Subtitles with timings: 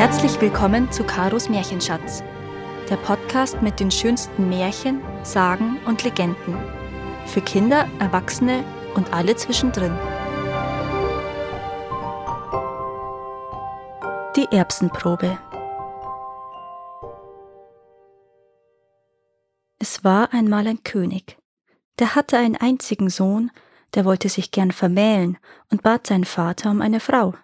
[0.00, 2.22] Herzlich willkommen zu Karos Märchenschatz,
[2.88, 6.56] der Podcast mit den schönsten Märchen, Sagen und Legenden.
[7.26, 9.92] Für Kinder, Erwachsene und alle zwischendrin.
[14.36, 15.38] Die Erbsenprobe.
[19.78, 21.36] Es war einmal ein König.
[21.98, 23.50] Der hatte einen einzigen Sohn,
[23.92, 25.36] der wollte sich gern vermählen
[25.70, 27.34] und bat seinen Vater um eine Frau.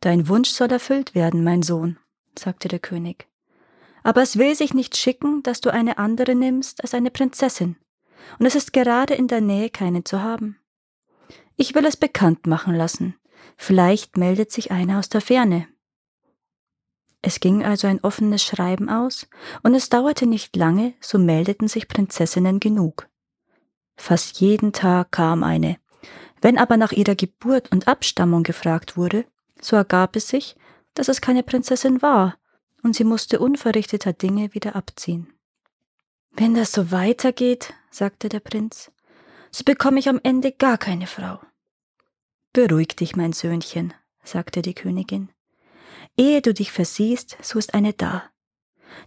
[0.00, 1.98] Dein Wunsch soll erfüllt werden, mein Sohn,
[2.38, 3.28] sagte der König.
[4.02, 7.76] Aber es will sich nicht schicken, dass du eine andere nimmst als eine Prinzessin,
[8.38, 10.58] und es ist gerade in der Nähe keine zu haben.
[11.56, 13.16] Ich will es bekannt machen lassen,
[13.56, 15.66] vielleicht meldet sich einer aus der Ferne.
[17.22, 19.26] Es ging also ein offenes Schreiben aus,
[19.62, 23.08] und es dauerte nicht lange, so meldeten sich Prinzessinnen genug.
[23.96, 25.78] Fast jeden Tag kam eine.
[26.40, 29.24] Wenn aber nach ihrer Geburt und Abstammung gefragt wurde,
[29.60, 30.56] so ergab es sich,
[30.94, 32.38] dass es keine Prinzessin war,
[32.82, 35.32] und sie musste unverrichteter Dinge wieder abziehen.
[36.32, 38.90] Wenn das so weitergeht, sagte der Prinz,
[39.50, 41.40] so bekomme ich am Ende gar keine Frau.
[42.52, 45.30] Beruhig dich, mein Söhnchen, sagte die Königin.
[46.16, 48.24] Ehe du dich versiehst, so ist eine da.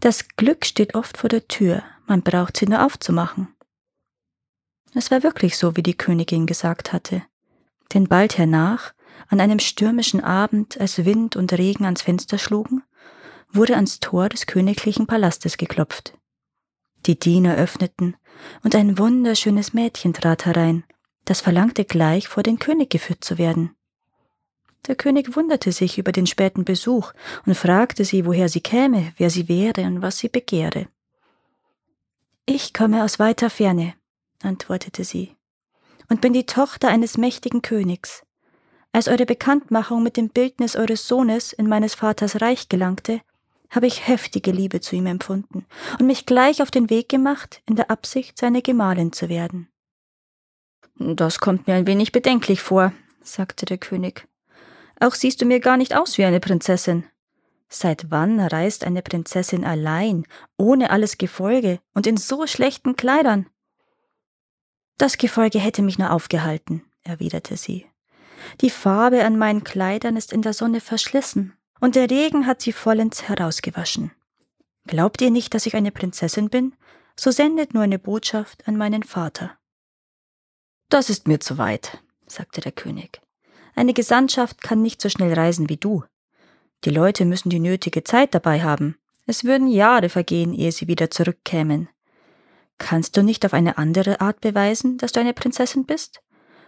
[0.00, 3.54] Das Glück steht oft vor der Tür, man braucht sie nur aufzumachen.
[4.94, 7.22] Es war wirklich so, wie die Königin gesagt hatte.
[7.92, 8.94] Denn bald hernach,
[9.28, 12.82] an einem stürmischen Abend, als Wind und Regen ans Fenster schlugen,
[13.50, 16.16] wurde ans Tor des königlichen Palastes geklopft.
[17.06, 18.16] Die Diener öffneten,
[18.62, 20.84] und ein wunderschönes Mädchen trat herein,
[21.24, 23.74] das verlangte gleich vor den König geführt zu werden.
[24.86, 27.12] Der König wunderte sich über den späten Besuch
[27.44, 30.88] und fragte sie, woher sie käme, wer sie wäre und was sie begehre.
[32.44, 33.94] Ich komme aus weiter Ferne,
[34.42, 35.34] antwortete sie,
[36.08, 38.22] und bin die Tochter eines mächtigen Königs.
[38.96, 43.20] Als eure Bekanntmachung mit dem Bildnis eures Sohnes in meines Vaters Reich gelangte,
[43.68, 45.66] habe ich heftige Liebe zu ihm empfunden
[46.00, 49.68] und mich gleich auf den Weg gemacht, in der Absicht, seine Gemahlin zu werden.
[50.94, 54.26] Das kommt mir ein wenig bedenklich vor, sagte der König.
[54.98, 57.04] Auch siehst du mir gar nicht aus wie eine Prinzessin.
[57.68, 63.44] Seit wann reist eine Prinzessin allein, ohne alles Gefolge und in so schlechten Kleidern?
[64.96, 67.84] Das Gefolge hätte mich nur aufgehalten, erwiderte sie.
[68.60, 72.72] Die Farbe an meinen Kleidern ist in der Sonne verschlissen, und der Regen hat sie
[72.72, 74.12] vollends herausgewaschen.
[74.86, 76.74] Glaubt ihr nicht, dass ich eine Prinzessin bin?
[77.18, 79.58] So sendet nur eine Botschaft an meinen Vater.
[80.88, 83.20] Das ist mir zu weit, sagte der König.
[83.74, 86.04] Eine Gesandtschaft kann nicht so schnell reisen wie du.
[86.84, 88.96] Die Leute müssen die nötige Zeit dabei haben.
[89.26, 91.88] Es würden Jahre vergehen, ehe sie wieder zurückkämen.
[92.78, 96.22] Kannst du nicht auf eine andere Art beweisen, dass du eine Prinzessin bist?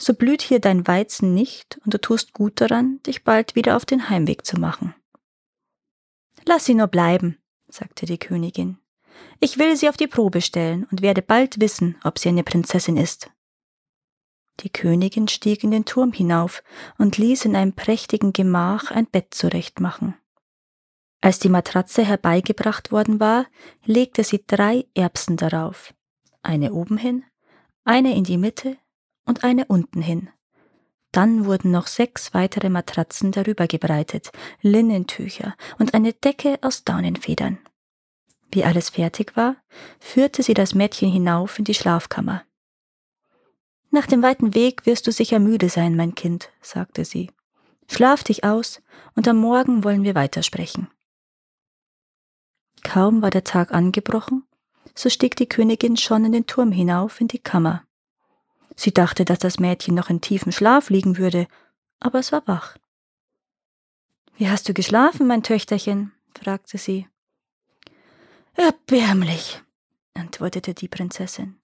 [0.00, 3.84] So blüht hier dein Weizen nicht, und du tust gut daran, dich bald wieder auf
[3.84, 4.94] den Heimweg zu machen.
[6.46, 7.36] Lass sie nur bleiben,
[7.68, 8.78] sagte die Königin.
[9.40, 12.96] Ich will sie auf die Probe stellen und werde bald wissen, ob sie eine Prinzessin
[12.96, 13.30] ist.
[14.60, 16.62] Die Königin stieg in den Turm hinauf
[16.96, 20.14] und ließ in einem prächtigen Gemach ein Bett zurechtmachen.
[21.20, 23.46] Als die Matratze herbeigebracht worden war,
[23.84, 25.92] legte sie drei Erbsen darauf,
[26.40, 27.22] eine oben hin,
[27.84, 28.78] eine in die Mitte
[29.26, 30.30] und eine unten hin.
[31.12, 34.30] Dann wurden noch sechs weitere Matratzen darüber gebreitet,
[34.62, 37.58] Linnentücher und eine Decke aus Daunenfedern.
[38.52, 39.56] Wie alles fertig war,
[39.98, 42.44] führte sie das Mädchen hinauf in die Schlafkammer.
[43.90, 47.30] Nach dem weiten Weg wirst du sicher müde sein, mein Kind, sagte sie.
[47.88, 48.82] Schlaf dich aus,
[49.16, 50.88] und am Morgen wollen wir weitersprechen.
[52.84, 54.44] Kaum war der Tag angebrochen,
[54.94, 57.84] so stieg die Königin schon in den Turm hinauf in die Kammer.
[58.76, 61.46] Sie dachte, dass das Mädchen noch in tiefem Schlaf liegen würde,
[61.98, 62.76] aber es war wach.
[64.36, 66.12] Wie hast du geschlafen, mein Töchterchen?
[66.38, 67.06] fragte sie.
[68.54, 69.62] Erbärmlich,
[70.14, 71.60] antwortete die Prinzessin.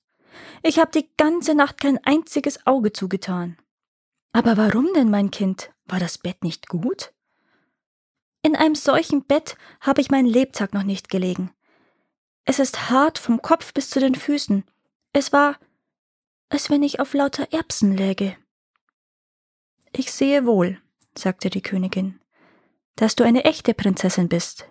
[0.63, 3.57] Ich habe die ganze Nacht kein einziges Auge zugetan.
[4.33, 5.71] Aber warum denn, mein Kind?
[5.87, 7.13] War das Bett nicht gut?
[8.43, 11.51] In einem solchen Bett habe ich meinen Lebtag noch nicht gelegen.
[12.45, 14.65] Es ist hart vom Kopf bis zu den Füßen.
[15.13, 15.59] Es war,
[16.49, 18.37] als wenn ich auf lauter Erbsen läge.
[19.93, 20.81] Ich sehe wohl,
[21.17, 22.21] sagte die Königin,
[22.97, 24.71] dass du eine echte Prinzessin bist.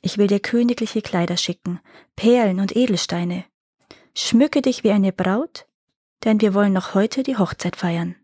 [0.00, 1.80] Ich will dir königliche Kleider schicken,
[2.16, 3.44] Perlen und Edelsteine.
[4.14, 5.66] Schmücke dich wie eine Braut,
[6.24, 8.16] denn wir wollen noch heute die Hochzeit feiern.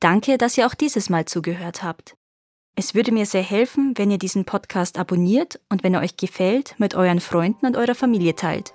[0.00, 2.16] Danke, dass ihr auch dieses Mal zugehört habt.
[2.76, 6.78] Es würde mir sehr helfen, wenn ihr diesen Podcast abonniert und wenn er euch gefällt,
[6.78, 8.74] mit euren Freunden und eurer Familie teilt.